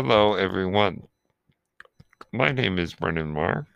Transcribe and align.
Hello, 0.00 0.34
everyone. 0.34 1.08
My 2.32 2.52
name 2.52 2.78
is 2.78 2.94
Brennan 2.94 3.32
Marr. 3.32 3.66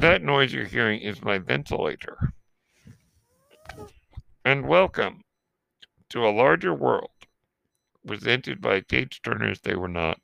That 0.00 0.24
noise 0.24 0.52
you're 0.52 0.64
hearing 0.64 1.02
is 1.02 1.22
my 1.22 1.38
ventilator. 1.38 2.32
And 4.44 4.66
welcome 4.66 5.22
to 6.08 6.26
a 6.26 6.34
larger 6.34 6.74
world 6.74 7.12
presented 8.04 8.60
by 8.60 8.80
Page 8.80 9.22
Turners 9.22 9.60
They 9.60 9.76
Were 9.76 9.86
Not, 9.86 10.18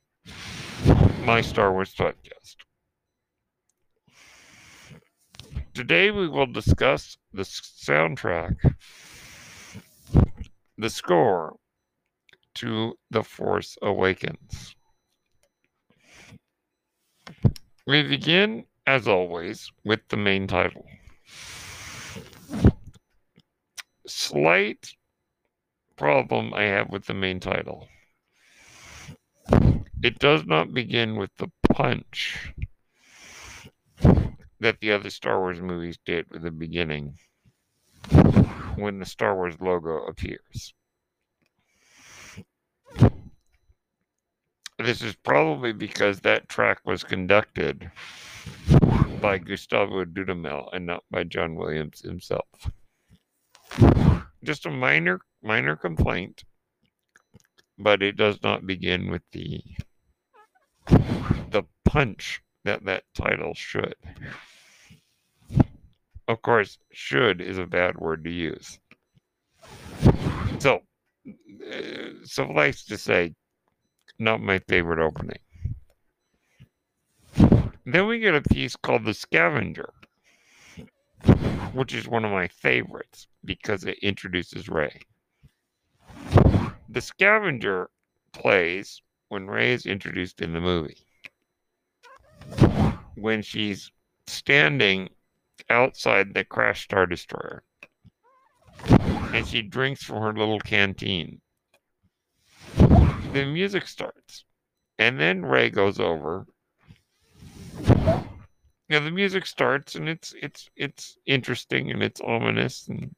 my 1.23 1.39
Star 1.39 1.71
Wars 1.71 1.95
podcast. 1.95 2.57
Today 5.73 6.11
we 6.11 6.27
will 6.27 6.47
discuss 6.47 7.15
the 7.31 7.43
soundtrack, 7.43 8.57
the 10.77 10.89
score 10.89 11.55
to 12.55 12.97
The 13.11 13.23
Force 13.23 13.77
Awakens. 13.81 14.75
We 17.85 18.03
begin, 18.03 18.65
as 18.87 19.07
always, 19.07 19.71
with 19.83 20.01
the 20.09 20.17
main 20.17 20.47
title. 20.47 20.85
Slight 24.07 24.95
problem 25.95 26.53
I 26.53 26.63
have 26.63 26.89
with 26.89 27.05
the 27.05 27.13
main 27.13 27.39
title. 27.39 27.87
It 30.01 30.19
does 30.19 30.45
not 30.45 30.73
begin 30.73 31.15
with 31.15 31.31
the 31.37 31.49
punch 31.69 32.53
that 34.59 34.79
the 34.79 34.91
other 34.91 35.09
Star 35.09 35.39
Wars 35.39 35.61
movies 35.61 35.97
did 36.05 36.29
with 36.29 36.43
the 36.43 36.51
beginning 36.51 37.17
when 38.75 38.99
the 38.99 39.05
Star 39.05 39.35
Wars 39.35 39.55
logo 39.59 40.05
appears. 40.05 40.73
This 44.79 45.01
is 45.01 45.15
probably 45.15 45.71
because 45.71 46.21
that 46.21 46.49
track 46.49 46.79
was 46.83 47.03
conducted 47.03 47.91
by 49.21 49.37
Gustavo 49.37 50.03
Dudamel 50.03 50.69
and 50.73 50.85
not 50.85 51.03
by 51.11 51.23
John 51.23 51.55
Williams 51.55 52.01
himself. 52.01 52.47
Just 54.43 54.65
a 54.65 54.71
minor 54.71 55.21
minor 55.41 55.75
complaint, 55.75 56.43
but 57.77 58.01
it 58.01 58.17
does 58.17 58.41
not 58.43 58.65
begin 58.65 59.11
with 59.11 59.21
the 59.31 59.61
the 60.87 61.63
punch 61.85 62.41
that 62.65 62.83
that 62.85 63.03
title 63.13 63.53
should. 63.53 63.95
Of 66.27 66.41
course, 66.41 66.79
should 66.91 67.41
is 67.41 67.57
a 67.57 67.65
bad 67.65 67.97
word 67.97 68.23
to 68.23 68.31
use. 68.31 68.79
So, 70.59 70.81
uh, 71.27 72.09
suffice 72.23 72.85
to 72.85 72.97
say, 72.97 73.35
not 74.19 74.41
my 74.41 74.59
favorite 74.59 74.99
opening. 74.99 75.39
Then 77.85 78.07
we 78.07 78.19
get 78.19 78.35
a 78.35 78.41
piece 78.41 78.75
called 78.75 79.03
The 79.03 79.13
Scavenger, 79.13 79.89
which 81.73 81.93
is 81.93 82.07
one 82.07 82.23
of 82.23 82.31
my 82.31 82.47
favorites 82.47 83.27
because 83.43 83.83
it 83.83 83.97
introduces 84.01 84.69
Rey. 84.69 85.01
The 86.87 87.01
Scavenger 87.01 87.89
plays 88.31 89.01
when 89.29 89.47
Rey 89.47 89.73
is 89.73 89.85
introduced 89.85 90.41
in 90.41 90.53
the 90.53 90.61
movie. 90.61 90.97
When 93.15 93.41
she's 93.41 93.91
standing 94.27 95.09
outside 95.69 96.33
the 96.33 96.45
crash 96.45 96.83
Star 96.83 97.05
Destroyer 97.05 97.63
and 99.33 99.45
she 99.47 99.61
drinks 99.61 100.03
from 100.03 100.21
her 100.21 100.33
little 100.33 100.59
canteen 100.59 101.41
the 103.33 103.45
music 103.45 103.87
starts. 103.87 104.45
And 104.99 105.19
then 105.19 105.43
Rey 105.43 105.69
goes 105.69 105.99
over. 105.99 106.45
Yeah, 108.89 108.99
the 108.99 109.11
music 109.11 109.45
starts 109.47 109.95
and 109.95 110.07
it's 110.07 110.33
it's 110.39 110.69
it's 110.75 111.17
interesting 111.25 111.89
and 111.89 112.03
it's 112.03 112.21
ominous 112.21 112.87
and 112.87 113.15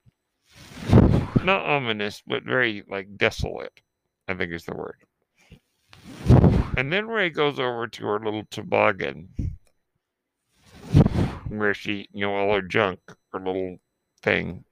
not 1.44 1.66
ominous, 1.66 2.24
but 2.26 2.44
very 2.44 2.84
like 2.88 3.18
desolate, 3.18 3.82
I 4.28 4.36
think 4.36 4.54
is 4.54 4.64
the 4.64 4.76
word. 4.76 4.98
And 6.78 6.92
then 6.92 7.08
Rey 7.08 7.30
goes 7.30 7.60
over 7.60 7.88
to 7.88 8.06
her 8.06 8.20
little 8.20 8.46
toboggan 8.52 9.30
where 11.50 11.74
she, 11.74 12.08
you 12.14 12.26
know, 12.26 12.36
all 12.36 12.54
her 12.54 12.62
junk, 12.62 13.00
her 13.34 13.40
little 13.40 13.78
thing. 14.22 14.64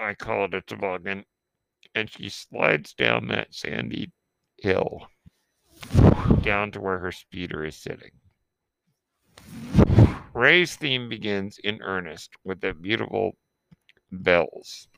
I 0.00 0.14
call 0.14 0.44
it 0.44 0.54
a 0.54 0.60
toboggan 0.60 1.24
and 1.94 2.10
she 2.10 2.28
slides 2.28 2.92
down 2.94 3.28
that 3.28 3.54
sandy 3.54 4.10
hill 4.58 5.08
down 6.42 6.70
to 6.72 6.80
where 6.80 6.98
her 6.98 7.12
speeder 7.12 7.64
is 7.64 7.76
sitting. 7.76 8.10
Rey's 10.32 10.76
theme 10.76 11.08
begins 11.08 11.58
in 11.62 11.80
earnest 11.82 12.30
with 12.44 12.60
the 12.60 12.74
beautiful 12.74 13.32
bells. 14.10 14.88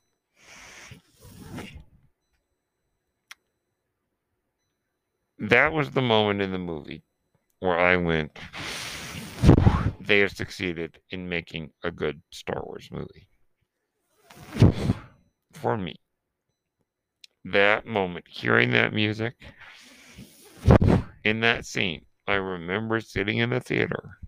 That 5.38 5.72
was 5.72 5.90
the 5.90 6.02
moment 6.02 6.40
in 6.40 6.52
the 6.52 6.58
movie 6.58 7.02
where 7.60 7.78
I 7.78 7.96
went, 7.96 8.38
they 10.00 10.20
have 10.20 10.32
succeeded 10.32 10.98
in 11.10 11.28
making 11.28 11.70
a 11.84 11.90
good 11.90 12.22
Star 12.30 12.62
Wars 12.64 12.88
movie. 12.90 13.28
For 15.52 15.76
me 15.76 15.96
that 17.52 17.86
moment, 17.86 18.26
hearing 18.28 18.72
that 18.72 18.92
music 18.92 19.34
in 21.24 21.40
that 21.40 21.64
scene, 21.64 22.04
I 22.26 22.34
remember 22.34 23.00
sitting 23.00 23.38
in 23.38 23.50
the 23.50 23.60
theater 23.60 24.18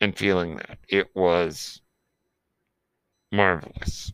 and 0.00 0.16
feeling 0.16 0.56
that. 0.56 0.78
It 0.88 1.14
was 1.14 1.80
marvelous. 3.30 4.12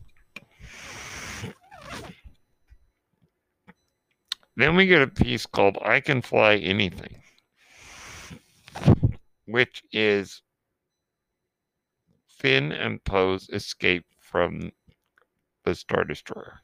Then 4.55 4.75
we 4.75 4.87
get 4.87 5.01
a 5.01 5.07
piece 5.07 5.45
called 5.45 5.77
I 5.81 5.99
Can 5.99 6.21
Fly 6.21 6.55
Anything, 6.57 7.21
which 9.45 9.83
is 9.91 10.41
Finn 12.27 12.71
and 12.71 13.03
Poe's 13.03 13.49
escape 13.51 14.05
from 14.19 14.71
the 15.63 15.75
Star 15.75 16.03
Destroyer. 16.03 16.59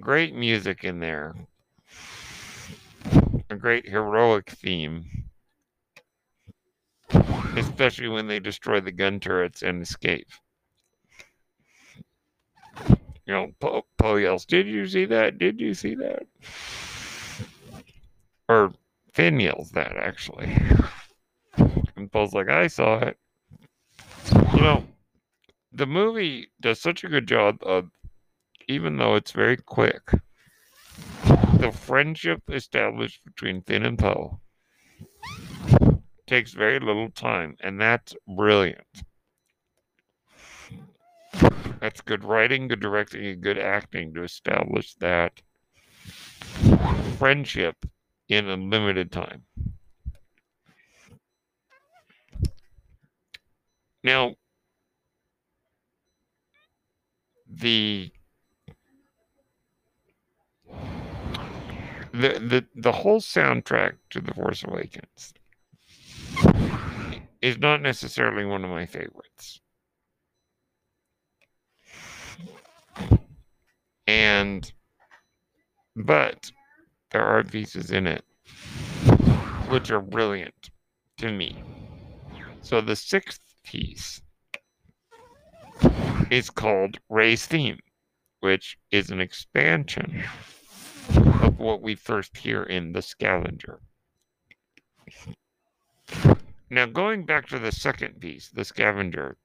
Great 0.00 0.34
music 0.34 0.84
in 0.84 1.00
there. 1.00 1.34
A 3.50 3.56
great 3.56 3.88
heroic 3.88 4.50
theme. 4.50 5.06
Especially 7.56 8.08
when 8.08 8.26
they 8.26 8.38
destroy 8.38 8.80
the 8.80 8.92
gun 8.92 9.18
turrets 9.18 9.62
and 9.62 9.82
escape. 9.82 10.28
You 13.28 13.34
know, 13.34 13.52
Poe 13.60 13.86
po 13.98 14.16
yells, 14.16 14.44
Did 14.44 14.66
you 14.66 14.86
see 14.86 15.04
that? 15.06 15.38
Did 15.38 15.60
you 15.60 15.74
see 15.74 15.94
that? 15.96 16.26
Or 18.48 18.72
Finn 19.12 19.40
yells 19.40 19.70
that, 19.72 19.96
actually. 19.96 20.56
And 21.96 22.10
Poe's 22.10 22.32
like, 22.32 22.48
I 22.48 22.68
saw 22.68 23.00
it. 23.00 23.18
You 24.54 24.60
know, 24.60 24.86
the 25.72 25.86
movie 25.86 26.50
does 26.60 26.80
such 26.80 27.04
a 27.04 27.08
good 27.08 27.26
job 27.26 27.58
of, 27.62 27.90
even 28.68 28.96
though 28.96 29.14
it's 29.14 29.32
very 29.32 29.56
quick, 29.56 30.02
the 31.58 31.72
friendship 31.72 32.42
established 32.48 33.24
between 33.24 33.62
Finn 33.62 33.84
and 33.84 33.98
Poe 33.98 34.40
takes 36.26 36.52
very 36.52 36.78
little 36.78 37.10
time, 37.10 37.56
and 37.60 37.80
that's 37.80 38.14
brilliant. 38.26 38.86
That's 41.80 42.00
good 42.00 42.24
writing, 42.24 42.68
good 42.68 42.80
directing, 42.80 43.24
and 43.24 43.40
good 43.40 43.58
acting 43.58 44.12
to 44.14 44.24
establish 44.24 44.94
that 44.96 45.40
friendship 47.18 47.76
in 48.28 48.48
a 48.48 48.56
limited 48.56 49.10
time. 49.10 49.44
Now, 54.04 54.34
the 57.48 58.10
the 62.12 62.38
the 62.38 62.66
the 62.74 62.92
whole 62.92 63.20
soundtrack 63.20 63.94
to 64.10 64.20
The 64.20 64.34
Force 64.34 64.64
Awakens 64.64 65.34
is 67.40 67.58
not 67.58 67.80
necessarily 67.80 68.44
one 68.44 68.64
of 68.64 68.70
my 68.70 68.86
favorites. 68.86 69.60
And 74.06 74.70
but 75.94 76.50
there 77.10 77.22
are 77.22 77.44
pieces 77.44 77.90
in 77.90 78.06
it 78.06 78.24
which 79.68 79.90
are 79.90 80.00
brilliant 80.00 80.70
to 81.18 81.30
me. 81.30 81.62
So 82.62 82.80
the 82.80 82.96
sixth 82.96 83.40
piece 83.64 84.22
is 86.30 86.50
called 86.50 86.98
Rey's 87.08 87.46
Theme. 87.46 87.80
which 88.40 88.78
is 88.92 89.10
an 89.10 89.20
expansion 89.20 90.22
of 91.42 91.58
what 91.58 91.82
we 91.82 91.96
first 91.96 92.36
hear 92.36 92.62
in 92.62 92.92
The 92.92 93.02
Scavenger. 93.02 93.80
Now, 96.70 96.86
going 96.86 97.26
back 97.26 97.48
to 97.48 97.58
the 97.58 97.72
second 97.72 98.20
piece, 98.20 98.48
The 98.50 98.64
Scavenger, 98.64 99.36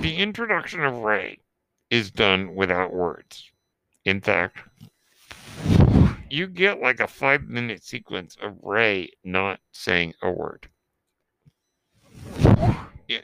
the 0.00 0.16
introduction 0.16 0.82
of 0.84 0.94
Rey 0.94 1.40
is 1.90 2.10
done 2.10 2.54
without 2.54 2.94
words. 2.94 3.50
In 4.06 4.22
fact, 4.22 4.56
you 6.30 6.46
get 6.46 6.80
like 6.80 7.00
a 7.00 7.06
five 7.06 7.42
minute 7.44 7.84
sequence 7.84 8.38
of 8.40 8.56
Rey 8.62 9.10
not 9.22 9.60
saying 9.72 10.14
a 10.22 10.30
word. 10.30 10.69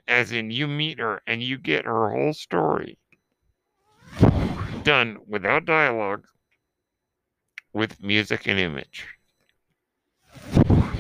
As 0.08 0.32
in, 0.32 0.50
you 0.50 0.66
meet 0.66 0.98
her 0.98 1.22
and 1.26 1.42
you 1.42 1.58
get 1.58 1.84
her 1.84 2.10
whole 2.10 2.32
story 2.32 2.98
done 4.86 5.18
without 5.26 5.64
dialogue, 5.64 6.24
with 7.72 8.00
music 8.02 8.46
and 8.46 8.58
image. 8.58 9.04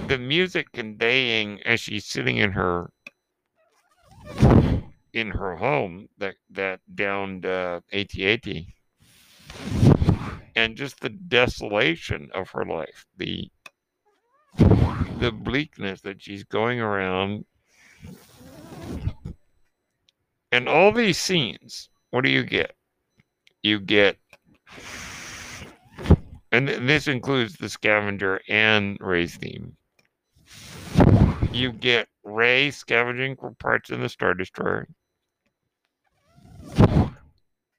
The 0.08 0.18
music 0.18 0.72
conveying 0.72 1.62
as 1.62 1.80
she's 1.80 2.04
sitting 2.04 2.36
in 2.36 2.52
her 2.52 2.90
in 5.12 5.30
her 5.30 5.56
home 5.56 6.08
that 6.18 6.34
that 6.50 6.80
downed 6.94 7.46
uh, 7.46 7.80
AT-AT 7.92 8.46
and 10.56 10.76
just 10.76 11.00
the 11.00 11.08
desolation 11.08 12.28
of 12.34 12.50
her 12.50 12.64
life, 12.64 13.06
the 13.16 13.48
the 14.58 15.30
bleakness 15.32 16.00
that 16.00 16.20
she's 16.20 16.42
going 16.42 16.80
around, 16.80 17.44
and 20.56 20.68
all 20.68 20.92
these 20.92 21.18
scenes. 21.18 21.88
What 22.10 22.24
do 22.24 22.30
you 22.30 22.44
get? 22.44 22.74
You 23.62 23.80
get, 23.80 24.16
and 26.52 26.68
this 26.68 27.08
includes 27.08 27.54
the 27.54 27.68
scavenger 27.68 28.40
and 28.48 28.96
Rey's 29.00 29.36
theme. 29.36 29.76
You 31.52 31.72
get 31.72 32.08
Rey 32.24 32.70
scavenging 32.70 33.36
for 33.36 33.52
parts 33.52 33.90
in 33.90 34.00
the 34.00 34.08
Star 34.08 34.34
Destroyer 34.34 34.86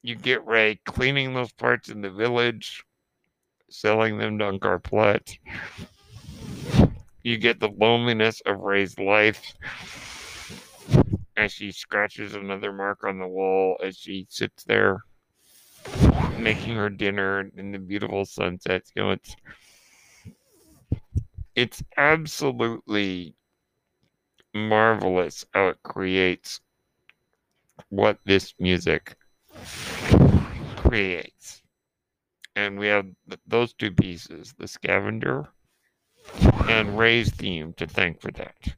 you 0.07 0.15
get 0.15 0.45
Rey 0.47 0.80
cleaning 0.85 1.33
those 1.33 1.51
parts 1.51 1.89
in 1.89 2.00
the 2.00 2.09
village, 2.09 2.81
selling 3.69 4.18
them 4.18 4.39
to 4.39 4.45
Unkar. 4.45 4.80
You 7.23 7.38
get 7.38 7.59
the 7.59 7.68
loneliness 7.68 8.41
of 8.45 8.62
Rey's 8.62 8.97
life 8.97 9.53
as 11.37 11.53
she 11.53 11.71
scratches 11.71 12.35
another 12.35 12.73
mark 12.73 13.03
on 13.05 13.19
the 13.19 13.27
wall 13.27 13.77
as 13.83 13.97
she 13.97 14.27
sits 14.29 14.65
there 14.65 15.05
making 16.39 16.75
her 16.75 16.89
dinner 16.89 17.49
in 17.57 17.71
the 17.71 17.79
beautiful 17.79 18.25
sunsets. 18.25 18.91
You 18.95 19.03
know, 19.03 19.11
it's 19.11 19.35
it's 21.55 21.83
absolutely 21.97 23.35
marvelous 24.53 25.45
how 25.53 25.69
it 25.69 25.81
creates 25.83 26.59
what 27.89 28.19
this 28.25 28.53
music 28.59 29.17
creates. 30.77 31.61
And 32.55 32.79
we 32.79 32.87
have 32.87 33.05
th- 33.29 33.41
those 33.47 33.73
two 33.73 33.91
pieces 33.91 34.53
the 34.57 34.67
scavenger 34.67 35.49
and 36.69 36.97
Rey's 36.97 37.31
theme 37.31 37.73
to 37.73 37.87
thank 37.87 38.21
for 38.21 38.31
that. 38.31 38.75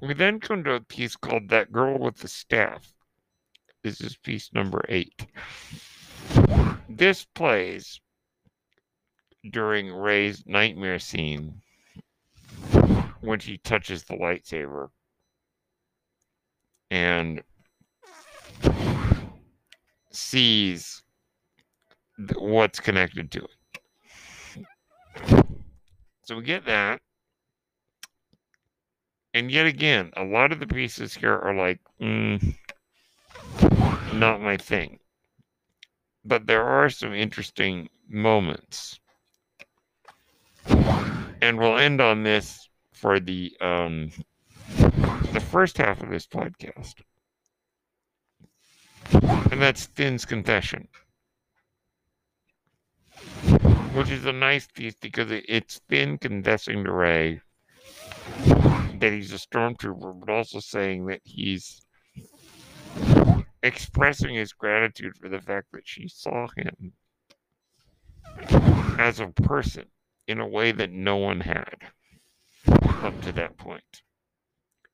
We 0.00 0.14
then 0.14 0.40
come 0.40 0.64
to 0.64 0.74
a 0.74 0.80
piece 0.80 1.16
called 1.16 1.48
That 1.48 1.72
Girl 1.72 1.98
with 1.98 2.18
the 2.18 2.28
Staff. 2.28 2.92
This 3.82 4.00
is 4.00 4.16
piece 4.16 4.50
number 4.52 4.84
eight. 4.88 5.26
This 6.88 7.24
plays 7.34 8.00
during 9.50 9.92
Rey's 9.92 10.44
nightmare 10.46 10.98
scene 10.98 11.60
when 13.20 13.38
she 13.38 13.58
touches 13.58 14.04
the 14.04 14.14
lightsaber. 14.14 14.88
And 16.90 17.42
sees 20.10 21.02
what's 22.36 22.80
connected 22.80 23.30
to 23.32 23.44
it. 23.44 23.50
So 26.24 26.36
we 26.36 26.42
get 26.42 26.64
that. 26.66 27.00
And 29.34 29.50
yet 29.50 29.66
again, 29.66 30.12
a 30.16 30.22
lot 30.22 30.52
of 30.52 30.60
the 30.60 30.66
pieces 30.66 31.12
here 31.12 31.36
are 31.36 31.54
like, 31.54 31.80
mm, 32.00 32.54
not 34.14 34.40
my 34.40 34.56
thing. 34.56 35.00
But 36.24 36.46
there 36.46 36.62
are 36.62 36.88
some 36.88 37.12
interesting 37.12 37.88
moments. 38.08 39.00
And 41.42 41.58
we'll 41.58 41.76
end 41.78 42.00
on 42.00 42.22
this 42.22 42.68
for 42.92 43.18
the 43.18 43.52
um, 43.60 44.10
the 45.32 45.44
first 45.50 45.78
half 45.78 46.00
of 46.00 46.10
this 46.10 46.28
podcast. 46.28 46.94
And 49.50 49.60
that's 49.60 49.86
Finn's 49.86 50.24
confession. 50.24 50.86
Which 53.94 54.10
is 54.10 54.24
a 54.26 54.32
nice 54.32 54.68
piece 54.68 54.94
because 55.00 55.30
it's 55.30 55.80
Finn 55.88 56.18
confessing 56.18 56.84
to 56.84 56.92
Rey 56.92 57.40
that 59.04 59.12
he's 59.12 59.34
a 59.34 59.36
stormtrooper, 59.36 60.18
but 60.18 60.32
also 60.32 60.60
saying 60.60 61.04
that 61.04 61.20
he's 61.24 61.82
expressing 63.62 64.34
his 64.34 64.54
gratitude 64.54 65.14
for 65.20 65.28
the 65.28 65.42
fact 65.42 65.66
that 65.72 65.86
she 65.86 66.08
saw 66.08 66.46
him 66.56 66.92
as 68.98 69.20
a 69.20 69.26
person 69.28 69.84
in 70.26 70.40
a 70.40 70.48
way 70.48 70.72
that 70.72 70.90
no 70.90 71.16
one 71.16 71.40
had 71.40 71.76
up 73.02 73.20
to 73.20 73.30
that 73.32 73.54
point. 73.58 73.82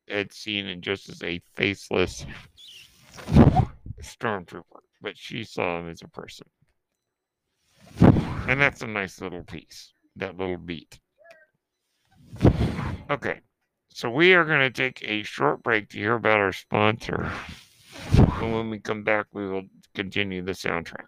Had 0.08 0.32
seen 0.32 0.66
him 0.66 0.80
just 0.80 1.08
as 1.08 1.22
a 1.22 1.40
faceless 1.54 2.26
stormtrooper, 4.02 4.80
but 5.00 5.16
she 5.16 5.44
saw 5.44 5.78
him 5.78 5.88
as 5.88 6.02
a 6.02 6.08
person. 6.08 6.48
And 8.48 8.60
that's 8.60 8.82
a 8.82 8.88
nice 8.88 9.20
little 9.20 9.44
piece, 9.44 9.92
that 10.16 10.36
little 10.36 10.58
beat. 10.58 10.98
Okay, 13.08 13.40
so 13.92 14.08
we 14.08 14.34
are 14.34 14.44
going 14.44 14.60
to 14.60 14.70
take 14.70 15.02
a 15.02 15.22
short 15.22 15.62
break 15.62 15.90
to 15.90 15.98
hear 15.98 16.14
about 16.14 16.38
our 16.38 16.52
sponsor. 16.52 17.30
And 18.16 18.54
when 18.54 18.70
we 18.70 18.78
come 18.78 19.02
back, 19.02 19.26
we 19.32 19.48
will 19.48 19.64
continue 19.94 20.42
the 20.42 20.52
soundtrack. 20.52 21.06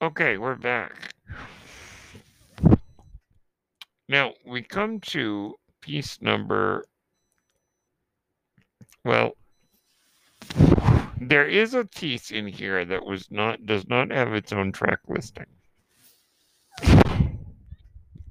Okay, 0.00 0.38
we're 0.38 0.56
back. 0.56 0.92
Now 4.08 4.34
we 4.46 4.62
come 4.62 5.00
to 5.00 5.54
piece 5.80 6.20
number. 6.20 6.84
Well, 9.04 9.32
there 11.28 11.46
is 11.46 11.74
a 11.74 11.84
piece 11.84 12.30
in 12.30 12.46
here 12.46 12.84
that 12.84 13.04
was 13.04 13.30
not 13.30 13.64
does 13.66 13.88
not 13.88 14.10
have 14.10 14.34
its 14.34 14.52
own 14.52 14.72
track 14.72 15.00
listing. 15.08 15.46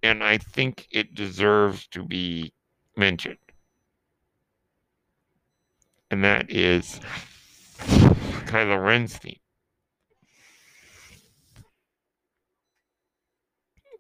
And 0.02 0.24
I 0.24 0.38
think 0.38 0.88
it 0.92 1.16
deserves 1.16 1.88
to 1.88 2.04
be 2.04 2.54
mentioned. 2.98 3.38
And 6.12 6.24
that 6.24 6.52
is 6.52 7.00
Kylo 8.46 8.84
Ren's 8.86 9.18
theme. 9.18 9.40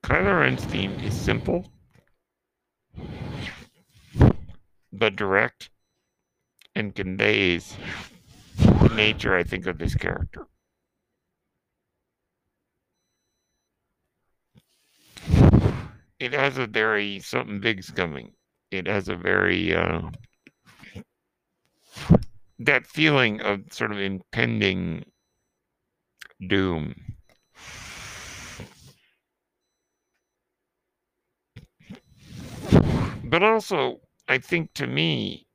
Kylo 0.03 0.41
Ren's 0.41 0.65
theme 0.65 0.91
is 0.99 1.19
simple, 1.19 1.71
but 4.91 5.15
direct, 5.15 5.69
and 6.75 6.93
conveys 6.93 7.77
nature, 8.95 9.35
I 9.35 9.43
think, 9.43 9.65
of 9.67 9.77
this 9.77 9.95
character. 9.95 10.47
It 16.19 16.33
has 16.33 16.57
a 16.57 16.67
very 16.67 17.19
something 17.19 17.59
big's 17.59 17.89
coming. 17.89 18.33
It 18.71 18.87
has 18.87 19.09
a 19.09 19.15
very 19.15 19.75
uh, 19.75 20.09
that 22.59 22.87
feeling 22.87 23.41
of 23.41 23.61
sort 23.71 23.91
of 23.91 23.99
impending 23.99 25.05
doom 26.47 26.95
but 33.33 33.41
also, 33.41 33.99
I 34.27 34.37
think 34.37 34.75
to 34.75 34.85
me, 34.85 35.47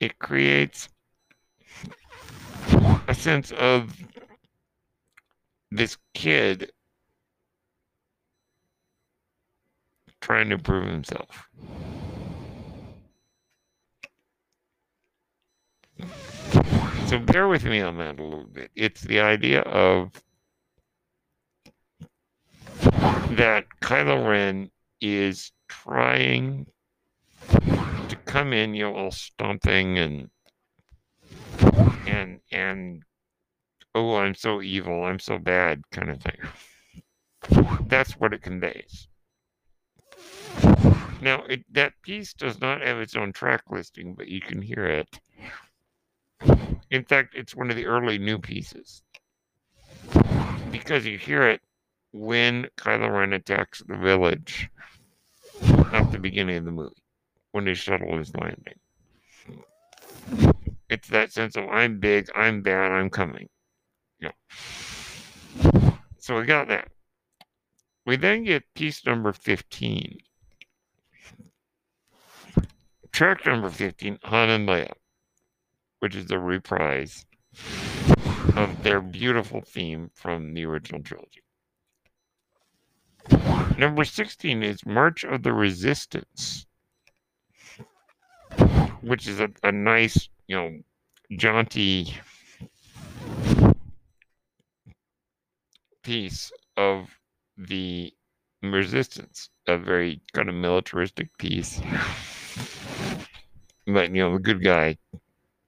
it 0.00 0.18
creates 0.18 0.88
a 3.08 3.14
sense 3.14 3.52
of 3.52 3.94
this 5.70 5.96
kid 6.14 6.72
trying 10.20 10.50
to 10.50 10.58
prove 10.58 10.86
himself. 10.86 11.48
So 17.06 17.18
bear 17.18 17.48
with 17.48 17.64
me 17.64 17.80
on 17.80 17.96
that 17.98 18.20
a 18.20 18.22
little 18.22 18.44
bit. 18.44 18.70
It's 18.74 19.00
the 19.00 19.20
idea 19.20 19.62
of 19.62 20.12
that 23.30 23.64
Kylo 23.80 24.28
Ren 24.28 24.70
is 25.00 25.52
trying 25.68 26.66
come 28.28 28.52
in, 28.52 28.74
you 28.74 28.84
know, 28.84 28.94
all 28.94 29.10
stomping 29.10 29.98
and 29.98 30.30
and 32.06 32.40
and 32.52 33.02
oh, 33.94 34.16
I'm 34.16 34.34
so 34.34 34.62
evil, 34.62 35.04
I'm 35.04 35.18
so 35.18 35.38
bad, 35.38 35.82
kind 35.90 36.10
of 36.10 36.22
thing. 36.22 36.38
That's 37.88 38.12
what 38.12 38.34
it 38.34 38.42
conveys. 38.42 39.08
Now, 41.20 41.42
it, 41.48 41.64
that 41.72 41.94
piece 42.02 42.32
does 42.32 42.60
not 42.60 42.82
have 42.82 42.98
its 42.98 43.16
own 43.16 43.32
track 43.32 43.62
listing, 43.70 44.14
but 44.14 44.28
you 44.28 44.40
can 44.40 44.62
hear 44.62 44.86
it. 44.86 45.20
In 46.90 47.04
fact, 47.04 47.34
it's 47.34 47.56
one 47.56 47.70
of 47.70 47.76
the 47.76 47.86
early 47.86 48.18
new 48.18 48.38
pieces 48.38 49.02
because 50.70 51.04
you 51.04 51.18
hear 51.18 51.48
it 51.48 51.60
when 52.12 52.68
Kylo 52.76 53.10
Ren 53.10 53.32
attacks 53.32 53.82
the 53.86 53.96
village 53.96 54.68
at 55.92 56.12
the 56.12 56.18
beginning 56.18 56.58
of 56.58 56.64
the 56.64 56.70
movie 56.70 56.94
when 57.52 57.66
his 57.66 57.78
shuttle 57.78 58.18
is 58.18 58.32
landing. 58.34 58.78
It's 60.88 61.08
that 61.08 61.32
sense 61.32 61.56
of 61.56 61.68
I'm 61.68 62.00
big, 62.00 62.30
I'm 62.34 62.62
bad, 62.62 62.92
I'm 62.92 63.10
coming. 63.10 63.48
Yeah. 64.20 64.32
So 66.18 66.38
we 66.38 66.44
got 66.44 66.68
that. 66.68 66.88
We 68.06 68.16
then 68.16 68.44
get 68.44 68.64
piece 68.74 69.04
number 69.04 69.32
15. 69.32 70.18
Track 73.12 73.44
number 73.46 73.68
15, 73.68 74.18
Han 74.22 74.48
and 74.48 74.68
Leia, 74.68 74.92
which 75.98 76.14
is 76.14 76.30
a 76.30 76.38
reprise 76.38 77.26
of 78.56 78.82
their 78.82 79.00
beautiful 79.00 79.60
theme 79.60 80.10
from 80.14 80.54
the 80.54 80.64
original 80.64 81.02
trilogy. 81.02 81.42
Number 83.76 84.04
16 84.04 84.62
is 84.62 84.86
March 84.86 85.24
of 85.24 85.42
the 85.42 85.52
Resistance, 85.52 86.66
which 89.02 89.26
is 89.28 89.40
a, 89.40 89.48
a 89.62 89.72
nice, 89.72 90.28
you 90.46 90.56
know, 90.56 90.78
jaunty 91.36 92.14
piece 96.02 96.50
of 96.76 97.08
the 97.56 98.12
resistance, 98.62 99.50
a 99.66 99.78
very 99.78 100.20
kind 100.32 100.48
of 100.48 100.54
militaristic 100.54 101.36
piece. 101.38 101.80
but, 103.86 104.10
you 104.10 104.22
know, 104.22 104.32
the 104.34 104.40
good 104.40 104.62
guy 104.62 104.96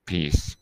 piece. 0.07 0.57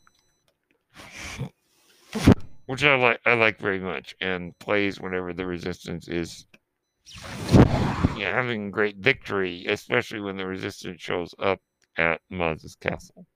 Which 2.67 2.85
I 2.85 2.95
like 2.95 3.21
I 3.27 3.35
like 3.35 3.59
very 3.59 3.81
much 3.81 4.15
and 4.21 4.57
plays 4.61 5.01
whenever 5.01 5.33
the 5.33 5.47
resistance 5.47 6.07
is 6.07 6.47
having 8.17 8.71
great 8.71 8.97
victory, 8.97 9.67
especially 9.67 10.21
when 10.21 10.37
the 10.37 10.47
resistance 10.47 11.01
shows 11.01 11.35
up 11.39 11.61
at 11.99 12.21
Maz's 12.31 12.77
castle. 12.77 13.27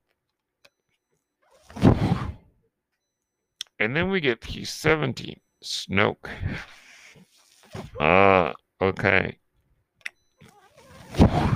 And 3.79 3.97
then 3.97 4.11
we 4.11 4.21
get 4.21 4.41
piece 4.41 4.73
17, 4.73 5.41
Snoke. 5.63 6.31
Ah, 8.01 8.55
okay. 8.81 9.37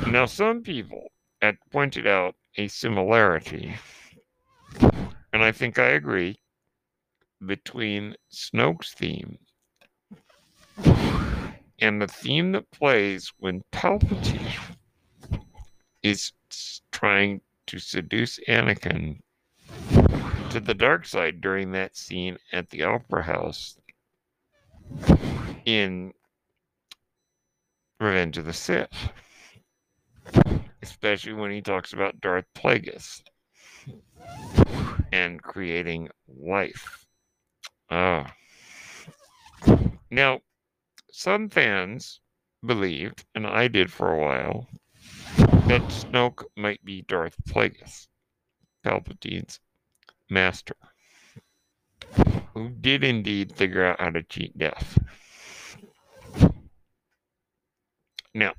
Now, 0.09 0.27
some 0.27 0.63
people 0.63 1.13
had 1.41 1.57
pointed 1.71 2.07
out 2.07 2.35
a 2.57 2.69
similarity, 2.69 3.75
and 4.81 5.45
I 5.45 5.53
think 5.53 5.79
I 5.79 5.91
agree, 5.91 6.39
between 7.45 8.17
Snoke's 8.33 8.95
theme 8.95 9.39
and 11.79 12.01
the 12.01 12.09
theme 12.09 12.53
that 12.53 12.71
plays 12.71 13.33
when 13.39 13.63
Palpatine 13.73 14.77
is 16.03 16.33
trying 16.97 17.43
to 17.67 17.79
seduce 17.79 18.41
Anakin 18.49 19.21
to 20.49 20.61
the 20.61 20.73
dark 20.73 21.05
side 21.05 21.43
during 21.43 21.73
that 21.73 21.95
scene 21.95 22.39
at 22.53 22.71
the 22.71 22.85
Opera 22.85 23.23
House 23.23 23.77
in 25.67 26.15
Revenge 28.01 28.39
of 28.39 28.47
the 28.47 28.55
Sith. 28.55 29.11
Especially 30.81 31.35
when 31.35 31.51
he 31.51 31.61
talks 31.61 31.93
about 31.93 32.19
Darth 32.23 32.47
Plagueis 32.55 33.21
and 35.13 35.43
creating 35.43 36.09
life. 36.27 37.05
Ah. 37.91 38.33
Now, 40.11 40.41
some 41.13 41.51
fans 41.51 42.21
believed, 42.65 43.27
and 43.35 43.47
I 43.47 43.69
did 43.69 43.93
for 43.93 44.15
a 44.15 44.19
while, 44.19 44.67
that 45.67 45.83
Snoke 45.89 46.45
might 46.57 46.85
be 46.85 47.03
Darth 47.03 47.35
Plagueis, 47.49 48.07
Palpatine's 48.85 49.59
master, 50.31 50.77
who 52.55 52.69
did 52.69 53.03
indeed 53.03 53.53
figure 53.57 53.85
out 53.85 54.01
how 54.01 54.11
to 54.11 54.23
cheat 54.23 54.57
death. 54.57 54.97
Now, 58.33 58.53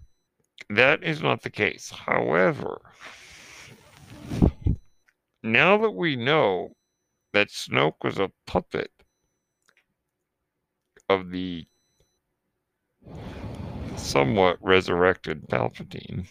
that 0.69 1.01
is 1.01 1.21
not 1.21 1.43
the 1.43 1.49
case. 1.49 1.89
However, 1.89 2.81
now 5.41 5.77
that 5.77 5.91
we 5.91 6.17
know 6.17 6.75
that 7.31 7.47
Snoke 7.47 8.03
was 8.03 8.19
a 8.19 8.33
puppet 8.45 8.91
of 11.07 11.31
the 11.31 11.65
somewhat 13.95 14.57
resurrected 14.61 15.47
Palpatine, 15.47 16.27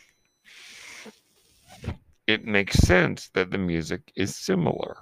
it 2.27 2.45
makes 2.45 2.79
sense 2.79 3.31
that 3.35 3.51
the 3.51 3.59
music 3.59 4.13
is 4.17 4.35
similar. 4.35 4.97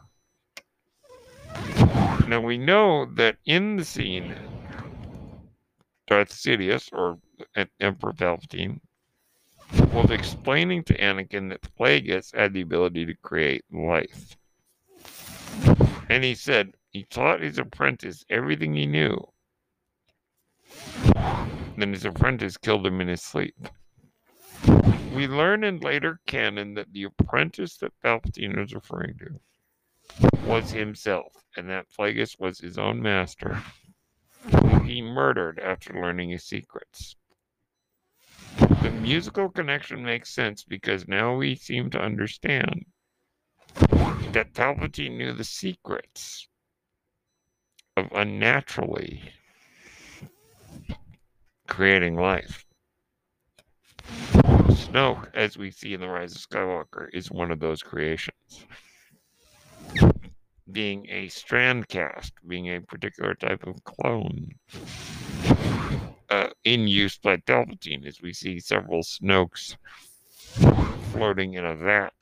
Now 2.29 2.41
we 2.41 2.59
know 2.59 3.07
that 3.15 3.37
in 3.47 3.77
the 3.77 3.85
scene, 3.85 4.35
Darth 6.07 6.31
Sidious, 6.31 6.91
or 6.93 7.19
Emperor 7.81 8.13
Palpatine, 8.13 8.81
was 9.93 10.11
explaining 10.11 10.85
to 10.85 10.99
Anakin 10.99 11.49
that 11.51 11.63
Plagueis 11.77 12.35
had 12.35 12.53
the 12.53 12.61
ability 12.61 13.07
to 13.07 13.15
create 13.15 13.65
life. 13.71 14.37
And 16.09 16.23
he 16.23 16.35
said 16.35 16.75
he 16.91 17.05
taught 17.05 17.41
his 17.41 17.59
apprentice 17.59 18.25
everything 18.29 18.75
he 18.75 18.87
knew. 18.87 19.19
Then 21.77 21.93
his 21.93 22.05
apprentice 22.05 22.57
killed 22.57 22.87
him 22.87 23.01
in 23.01 23.09
his 23.09 23.23
sleep. 23.23 23.69
We 25.15 25.29
learn 25.29 25.63
in 25.63 25.79
later 25.79 26.19
canon 26.27 26.75
that 26.75 26.93
the 26.93 27.05
apprentice 27.05 27.77
that 27.77 27.93
Palpatine 28.03 28.59
was 28.59 28.75
referring 28.75 29.17
to 29.19 29.41
was 30.45 30.73
himself, 30.73 31.33
and 31.57 31.71
that 31.71 31.87
Plagueis 31.97 32.39
was 32.41 32.59
his 32.59 32.79
own 32.79 33.01
master, 33.01 33.63
who 34.51 34.81
he 34.81 35.01
murdered 35.03 35.61
after 35.61 35.95
learning 35.95 36.31
his 36.31 36.43
secrets. 36.43 37.15
The 38.83 38.91
musical 38.91 39.49
connection 39.49 40.05
makes 40.05 40.31
sense 40.35 40.65
because 40.65 41.07
now 41.07 41.37
we 41.37 41.55
seem 41.55 41.91
to 41.91 42.01
understand 42.01 42.85
that 44.33 44.53
Palpatine 44.53 45.17
knew 45.17 45.33
the 45.33 45.45
secrets 45.45 46.49
of 47.97 48.11
unnaturally 48.13 49.33
creating 51.69 52.17
life. 52.17 52.67
Snoke, 54.75 55.29
as 55.35 55.57
we 55.57 55.71
see 55.71 55.95
in 55.95 56.01
The 56.01 56.09
Rise 56.09 56.35
of 56.35 56.43
Skywalker, 56.43 57.09
is 57.13 57.31
one 57.31 57.51
of 57.51 57.61
those 57.61 57.83
creations. 57.83 58.67
Being 60.71 61.07
a 61.09 61.29
strand 61.29 61.89
cast, 61.89 62.33
being 62.47 62.67
a 62.67 62.81
particular 62.81 63.35
type 63.35 63.67
of 63.67 63.83
clone 63.85 64.51
uh, 66.31 66.49
in 66.65 66.89
use 66.89 67.17
by 67.19 67.37
Palpatine, 67.37 68.07
as 68.07 68.21
we 68.21 68.33
see 68.33 68.59
several 68.59 69.03
Snokes 69.03 69.77
floating 71.13 71.55
in 71.55 71.65
a 71.65 71.75
vat. 71.75 72.13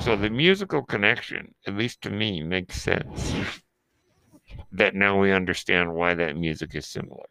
So 0.00 0.16
the 0.16 0.30
musical 0.30 0.82
connection, 0.82 1.54
at 1.66 1.76
least 1.76 2.02
to 2.02 2.10
me, 2.10 2.42
makes 2.42 2.82
sense. 2.82 3.34
That 4.72 4.94
now 4.94 5.20
we 5.20 5.30
understand 5.32 5.94
why 5.94 6.14
that 6.14 6.36
music 6.36 6.74
is 6.74 6.86
similar. 6.86 7.26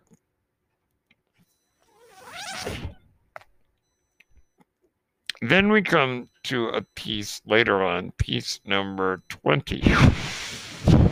Then 5.41 5.72
we 5.72 5.81
come 5.81 6.29
to 6.43 6.67
a 6.67 6.81
piece 6.81 7.41
later 7.46 7.81
on, 7.81 8.12
piece 8.17 8.60
number 8.65 9.24
20, 9.29 9.79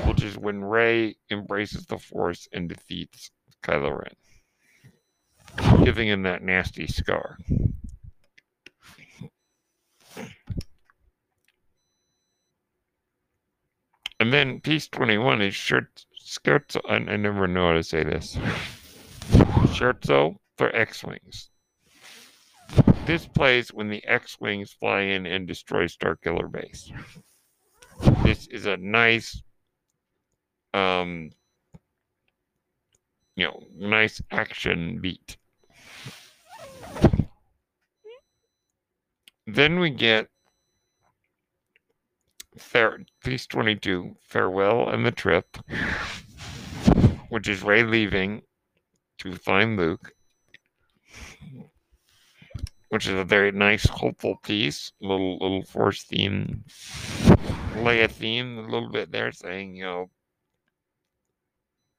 which 0.06 0.22
is 0.22 0.38
when 0.38 0.66
Rey 0.66 1.16
embraces 1.32 1.86
the 1.86 1.98
Force 1.98 2.50
and 2.52 2.68
defeats 2.68 3.32
Kylo 3.64 4.02
Ren. 4.02 5.86
giving 5.86 6.10
him 6.10 6.24
that 6.24 6.44
nasty 6.44 6.88
scar. 6.88 7.38
And 14.20 14.34
then 14.34 14.60
piece 14.60 14.90
21 14.90 15.42
is 15.42 15.56
shirt, 15.56 16.06
scherzo. 16.20 16.82
I, 16.90 16.96
I 16.96 17.16
never 17.16 17.48
know 17.48 17.68
how 17.68 17.74
to 17.74 17.84
say 17.84 18.04
this. 18.04 18.36
Scherzo 19.72 20.38
for 20.58 20.76
X-Wings. 20.76 21.50
This 23.08 23.26
plays 23.26 23.70
when 23.70 23.88
the 23.88 24.06
X-Wings 24.06 24.74
fly 24.74 25.00
in 25.00 25.26
and 25.26 25.48
destroy 25.48 25.86
Starkiller 25.86 26.52
Base. 26.52 26.92
This 28.24 28.48
is 28.48 28.66
a 28.66 28.76
nice, 28.76 29.42
um, 30.74 31.30
you 33.38 33.46
know, 33.46 33.64
nice 33.78 34.22
action 34.30 35.00
beat. 35.00 35.38
Then 39.46 39.80
we 39.80 39.90
get 39.90 40.28
Fair, 42.58 43.00
piece 43.24 43.48
22, 43.48 44.18
Farewell 44.20 44.90
and 44.90 45.06
the 45.06 45.12
Trip, 45.12 45.58
which 47.30 47.48
is 47.48 47.64
Rey 47.64 47.84
leaving 47.84 48.42
to 49.20 49.34
find 49.34 49.78
Luke, 49.78 50.12
which 52.90 53.08
is 53.08 53.14
a 53.20 53.24
very 53.24 53.52
nice, 53.52 53.86
hopeful 53.88 54.38
piece. 54.44 54.92
Little, 55.02 55.38
little 55.40 55.64
Force 55.64 56.04
theme, 56.04 56.64
Leia 57.76 58.10
theme, 58.10 58.58
a 58.58 58.62
little 58.62 58.90
bit 58.90 59.12
there 59.12 59.32
saying, 59.32 59.76
you 59.76 59.84
know, 59.84 60.10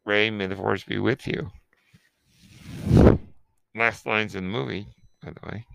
Rey, 0.05 0.31
may 0.31 0.47
the 0.47 0.57
Force 0.57 0.85
be 0.85 0.99
with 0.99 1.27
you. 1.27 1.51
Last 3.75 4.07
lines 4.07 4.35
in 4.35 4.45
the 4.45 4.51
movie, 4.51 4.87
by 5.23 5.31
the 5.31 5.47
way. 5.47 5.67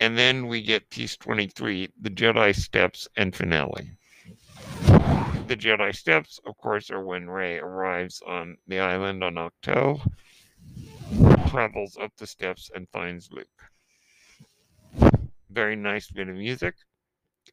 And 0.00 0.16
then 0.16 0.46
we 0.46 0.62
get 0.62 0.90
piece 0.90 1.16
23, 1.16 1.88
the 2.00 2.10
Jedi 2.10 2.54
Steps 2.54 3.08
and 3.16 3.34
finale. 3.34 3.92
The 5.46 5.56
Jedi 5.56 5.94
Steps, 5.94 6.38
of 6.46 6.56
course, 6.56 6.90
are 6.90 7.04
when 7.04 7.28
Rey 7.28 7.58
arrives 7.58 8.20
on 8.26 8.56
the 8.66 8.80
island 8.80 9.24
on 9.24 9.34
Ahch-To, 9.34 10.00
travels 11.48 11.96
up 12.00 12.12
the 12.16 12.26
steps 12.26 12.70
and 12.74 12.88
finds 12.90 13.30
Luke. 13.32 13.46
Very 15.50 15.76
nice 15.76 16.10
bit 16.10 16.28
of 16.28 16.36
music. 16.36 16.74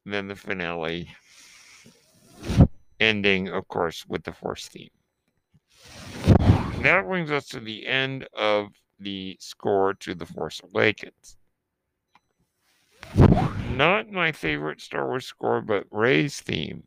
And 0.04 0.12
then 0.12 0.28
the 0.28 0.36
finale, 0.36 1.08
ending, 3.00 3.48
of 3.48 3.66
course, 3.68 4.04
with 4.06 4.22
the 4.24 4.32
Force 4.32 4.68
theme. 4.68 4.90
That 6.82 7.06
brings 7.06 7.30
us 7.30 7.48
to 7.48 7.60
the 7.60 7.86
end 7.86 8.28
of 8.34 8.68
the 8.98 9.36
score 9.40 9.94
to 9.94 10.14
The 10.14 10.26
Force 10.26 10.60
Awakens. 10.62 11.36
Not 13.70 14.10
my 14.10 14.32
favorite 14.32 14.80
Star 14.80 15.06
Wars 15.06 15.26
score, 15.26 15.60
but 15.60 15.84
Rey's 15.90 16.40
theme 16.40 16.84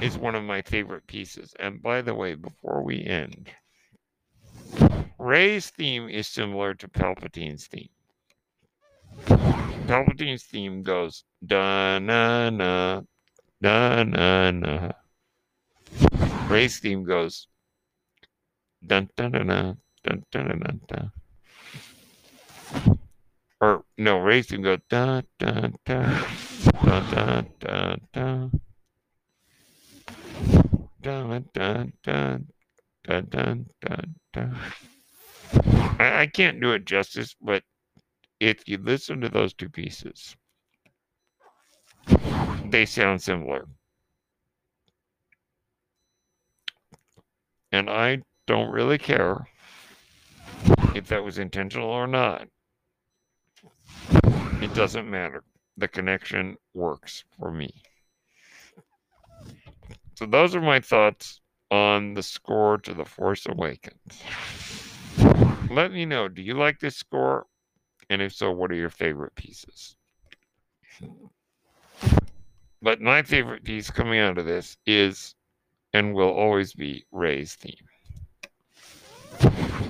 is 0.00 0.18
one 0.18 0.34
of 0.34 0.42
my 0.42 0.62
favorite 0.62 1.06
pieces. 1.06 1.54
And 1.60 1.82
by 1.82 2.02
the 2.02 2.14
way, 2.14 2.34
before 2.34 2.82
we 2.82 3.04
end, 3.04 3.50
Rey's 5.24 5.70
theme 5.70 6.10
is 6.10 6.28
similar 6.28 6.74
to 6.74 6.86
Palpatine's 6.86 7.66
theme. 7.66 7.88
Palpatine's 9.88 10.42
theme 10.44 10.82
goes 10.82 11.24
da 11.40 11.98
na 11.98 12.50
na 12.50 13.00
da 13.62 14.02
na 14.04 14.50
na. 14.50 14.92
Rey's 16.48 16.78
theme 16.78 17.04
goes 17.04 17.48
dun 18.86 19.08
dun 19.16 19.32
dun 19.32 19.48
dun 19.48 19.78
dun 20.04 20.24
dun 20.30 20.58
dun 20.60 20.80
dun 20.88 21.12
or 23.64 23.82
no, 23.96 24.18
racing 24.18 24.60
go 24.60 24.76
da 24.90 25.22
da 25.38 25.68
da 25.86 26.20
da 26.84 27.00
da 27.00 27.44
da 27.60 27.96
da 28.12 28.50
da 31.00 31.34
da 31.54 31.86
da 32.04 32.38
da 33.06 33.20
da 33.20 33.54
da 33.80 33.96
da. 34.34 34.44
I, 35.98 36.22
I 36.22 36.26
can't 36.26 36.60
do 36.60 36.72
it 36.72 36.84
justice, 36.84 37.34
but 37.40 37.62
if 38.40 38.68
you 38.68 38.78
listen 38.78 39.20
to 39.20 39.28
those 39.28 39.54
two 39.54 39.68
pieces, 39.68 40.36
they 42.66 42.86
sound 42.86 43.22
similar. 43.22 43.66
And 47.72 47.90
I 47.90 48.22
don't 48.46 48.70
really 48.70 48.98
care 48.98 49.48
if 50.94 51.08
that 51.08 51.24
was 51.24 51.38
intentional 51.38 51.88
or 51.88 52.06
not. 52.06 52.48
It 54.62 54.74
doesn't 54.74 55.10
matter. 55.10 55.42
The 55.76 55.88
connection 55.88 56.56
works 56.72 57.24
for 57.38 57.50
me. 57.50 57.82
So 60.16 60.26
those 60.26 60.54
are 60.54 60.60
my 60.60 60.80
thoughts 60.80 61.40
on 61.70 62.14
the 62.14 62.22
score 62.22 62.78
to 62.78 62.94
The 62.94 63.04
Force 63.04 63.46
Awakens. 63.46 64.22
Let 65.70 65.92
me 65.92 66.04
know. 66.04 66.28
Do 66.28 66.42
you 66.42 66.54
like 66.54 66.78
this 66.78 66.96
score? 66.96 67.46
And 68.10 68.20
if 68.20 68.32
so, 68.34 68.50
what 68.50 68.70
are 68.70 68.76
your 68.76 68.90
favorite 68.90 69.34
pieces? 69.34 69.96
But 72.82 73.00
my 73.00 73.22
favorite 73.22 73.64
piece 73.64 73.90
coming 73.90 74.20
out 74.20 74.38
of 74.38 74.44
this 74.44 74.76
is 74.86 75.34
and 75.92 76.14
will 76.14 76.32
always 76.32 76.74
be 76.74 77.04
Rey's 77.12 77.54
theme. 77.54 77.74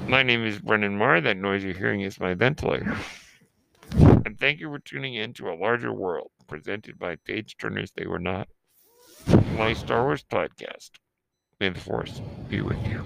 My 0.07 0.23
name 0.23 0.45
is 0.45 0.59
Brendan 0.59 0.97
Marr. 0.97 1.21
That 1.21 1.37
noise 1.37 1.65
you're 1.65 1.75
hearing 1.75 2.03
is 2.03 2.21
my 2.21 2.35
ventilator 2.35 2.97
and 4.25 4.39
thank 4.39 4.61
you 4.61 4.69
for 4.69 4.79
tuning 4.79 5.15
in 5.15 5.33
to 5.35 5.51
A 5.51 5.55
Larger 5.55 5.93
World, 5.93 6.31
presented 6.47 6.99
by 6.99 7.17
Page 7.17 7.57
Turners 7.57 7.93
They 7.93 8.07
Were 8.07 8.19
Not, 8.19 8.49
my 9.57 9.73
Star 9.75 10.03
Wars 10.03 10.25
podcast. 10.25 10.91
May 11.61 11.69
the 11.69 11.81
Force 11.81 12.21
be 12.49 12.61
with 12.61 12.85
you. 12.89 13.05